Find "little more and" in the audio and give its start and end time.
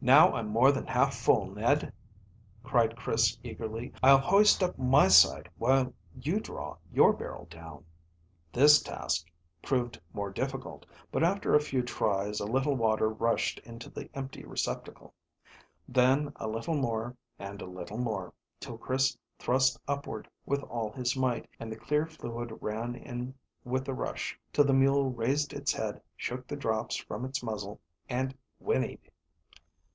16.48-17.62